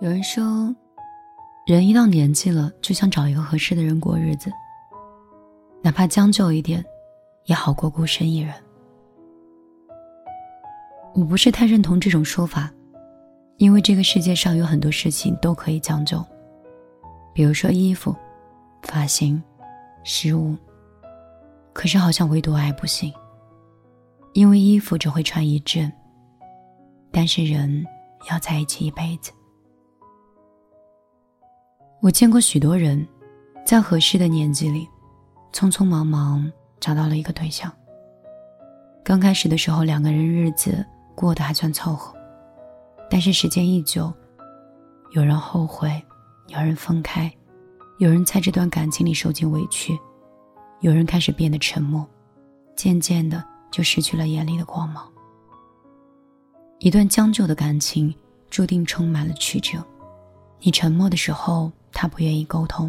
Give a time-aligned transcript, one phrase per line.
[0.00, 0.72] 有人说，
[1.66, 4.48] 人一到年纪了，就想找一个合适的人过日子，
[5.82, 6.84] 哪怕将就一点，
[7.46, 8.54] 也好过孤身一人。
[11.16, 12.70] 我不是太认同这种说法，
[13.56, 16.24] 因为这个世界上有很多事情都可以将就，
[17.34, 18.14] 比如说衣服、
[18.82, 19.42] 发型、
[20.04, 20.56] 食物。
[21.72, 23.12] 可是好像唯独爱不行，
[24.32, 25.92] 因为衣服只会穿一阵，
[27.10, 27.84] 但是人
[28.30, 29.32] 要在一起一辈子。
[32.00, 33.04] 我见过许多人，
[33.66, 34.88] 在合适的年纪里，
[35.52, 37.72] 匆匆忙忙找到了一个对象。
[39.02, 42.16] 刚开始的时候，两个人日子过得还算凑合，
[43.10, 44.12] 但是时间一久，
[45.10, 46.00] 有人后悔，
[46.46, 47.28] 有人分开，
[47.98, 49.98] 有人在这段感情里受尽委屈，
[50.78, 52.06] 有人开始变得沉默，
[52.76, 53.42] 渐渐的
[53.72, 55.04] 就失去了眼里的光芒。
[56.78, 58.14] 一段将就的感情，
[58.50, 59.84] 注定充满了曲折。
[60.60, 61.70] 你沉默的时候。
[61.90, 62.88] 他不愿意沟通，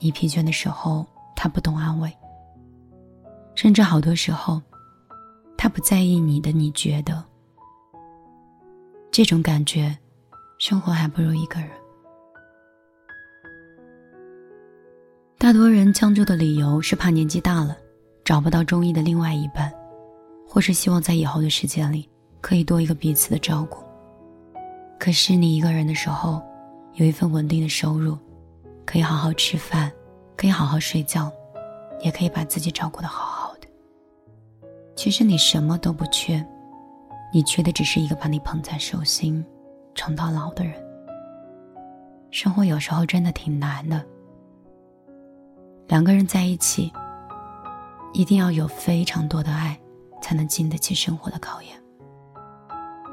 [0.00, 2.12] 你疲倦的时候，他不懂安慰。
[3.54, 4.60] 甚至好多时候，
[5.56, 7.22] 他不在意你的，你觉得
[9.12, 9.96] 这种感觉，
[10.58, 11.70] 生活还不如一个人。
[15.38, 17.76] 大多人将就的理由是怕年纪大了，
[18.24, 19.72] 找不到中意的另外一半，
[20.48, 22.08] 或是希望在以后的时间里
[22.40, 23.78] 可以多一个彼此的照顾。
[24.98, 26.42] 可是你一个人的时候，
[26.94, 28.16] 有一份稳定的收入。
[28.86, 29.92] 可以好好吃饭，
[30.36, 31.30] 可以好好睡觉，
[32.00, 33.68] 也可以把自己照顾的好好的。
[34.96, 36.44] 其实你什么都不缺，
[37.32, 39.46] 你缺的只是一个把你捧在手心、
[39.94, 40.74] 宠到老的人。
[42.32, 44.04] 生活有时候真的挺难的，
[45.86, 46.92] 两个人在一起，
[48.12, 49.78] 一定要有非常多的爱，
[50.20, 51.80] 才能经得起生活的考验。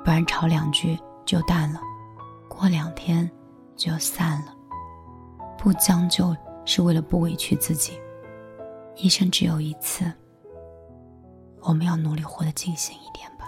[0.04, 1.80] 不然吵两句就淡了，
[2.48, 3.30] 过两天
[3.78, 4.54] 就散了。
[5.58, 8.00] 不将就是为了不委屈自己。
[8.96, 10.12] 一生只有一次，
[11.62, 13.46] 我们要努力活得尽兴一点吧。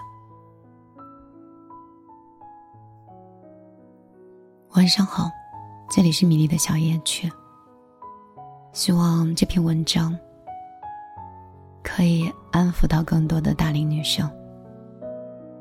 [4.74, 5.28] 晚上好，
[5.90, 7.30] 这里是米粒的小夜曲。
[8.72, 10.16] 希望这篇文章
[11.82, 14.30] 可以安抚到更多的大龄女生。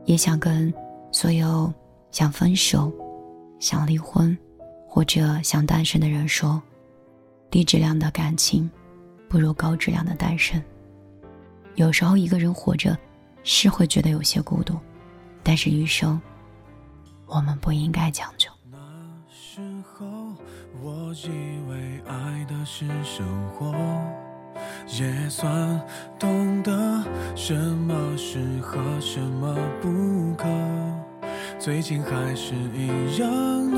[0.05, 0.73] 也想跟
[1.11, 1.71] 所有
[2.11, 2.91] 想分手、
[3.59, 4.37] 想离婚。
[4.89, 6.61] 或者想单身的人说
[7.51, 8.69] ：“低质量的感情，
[9.29, 10.61] 不如高质量的单身。
[11.75, 12.97] 有时候一个人活着，
[13.43, 14.75] 是会觉得有些孤独，
[15.43, 16.19] 但是余生，
[17.27, 18.77] 我们不应该将就。”那
[19.29, 20.05] 时候，
[20.81, 21.29] 我以
[21.69, 23.71] 为爱的是生活，
[24.99, 25.79] 也算
[26.17, 27.03] 懂得
[27.35, 30.47] 什么适合，什么不可。
[31.59, 33.29] 最近还是一样
[33.69, 33.77] 努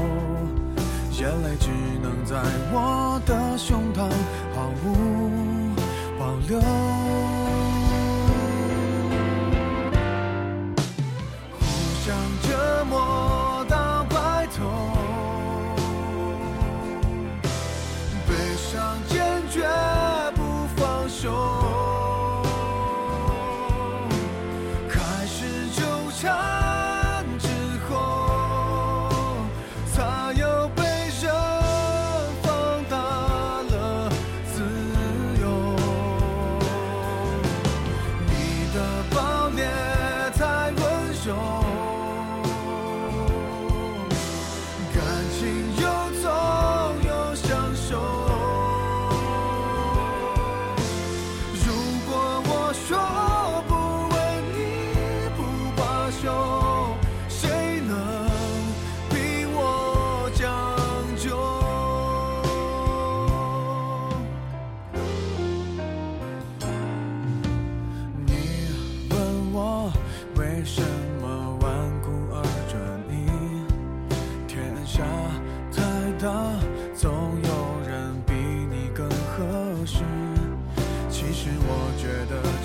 [1.61, 1.69] 只
[2.01, 2.41] 能在
[2.73, 4.09] 我的胸膛
[4.55, 5.75] 毫无
[6.17, 6.90] 保留。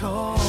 [0.00, 0.39] told